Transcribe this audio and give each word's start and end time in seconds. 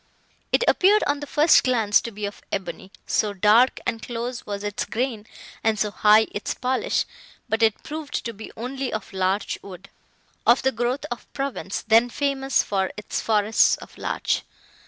It 0.51 0.63
appeared, 0.67 1.03
on 1.05 1.19
the 1.19 1.27
first 1.27 1.63
glance, 1.63 2.01
to 2.01 2.09
be 2.11 2.25
of 2.25 2.41
ebony, 2.51 2.91
so 3.05 3.33
dark 3.33 3.79
and 3.85 4.01
close 4.01 4.47
was 4.47 4.63
its 4.63 4.83
grain 4.85 5.27
and 5.63 5.77
so 5.77 5.91
high 5.91 6.25
its 6.31 6.55
polish; 6.55 7.05
but 7.47 7.61
it 7.61 7.83
proved 7.83 8.25
to 8.25 8.33
be 8.33 8.51
only 8.57 8.91
of 8.91 9.13
larch 9.13 9.59
wood, 9.61 9.91
of 10.43 10.63
the 10.63 10.71
growth 10.71 11.05
of 11.11 11.31
Provence, 11.33 11.83
then 11.83 12.09
famous 12.09 12.63
for 12.63 12.89
its 12.97 13.21
forests 13.21 13.75
of 13.77 13.95
larch. 13.95 14.41